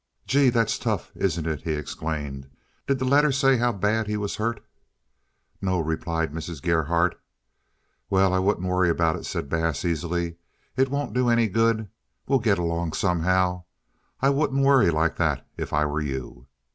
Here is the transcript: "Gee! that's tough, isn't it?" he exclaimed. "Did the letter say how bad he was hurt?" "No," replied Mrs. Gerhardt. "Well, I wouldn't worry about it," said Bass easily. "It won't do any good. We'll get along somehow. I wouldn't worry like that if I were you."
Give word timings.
"Gee! 0.25 0.49
that's 0.49 0.79
tough, 0.79 1.11
isn't 1.13 1.45
it?" 1.45 1.61
he 1.61 1.73
exclaimed. 1.73 2.49
"Did 2.87 2.97
the 2.97 3.05
letter 3.05 3.31
say 3.31 3.57
how 3.57 3.71
bad 3.71 4.07
he 4.07 4.17
was 4.17 4.37
hurt?" 4.37 4.65
"No," 5.61 5.79
replied 5.79 6.33
Mrs. 6.33 6.59
Gerhardt. 6.59 7.21
"Well, 8.09 8.33
I 8.33 8.39
wouldn't 8.39 8.65
worry 8.67 8.89
about 8.89 9.15
it," 9.15 9.27
said 9.27 9.47
Bass 9.47 9.85
easily. 9.85 10.37
"It 10.75 10.89
won't 10.89 11.13
do 11.13 11.29
any 11.29 11.47
good. 11.47 11.87
We'll 12.27 12.39
get 12.39 12.57
along 12.57 12.93
somehow. 12.93 13.65
I 14.19 14.31
wouldn't 14.31 14.65
worry 14.65 14.89
like 14.89 15.17
that 15.17 15.47
if 15.55 15.71
I 15.71 15.85
were 15.85 16.01
you." 16.01 16.47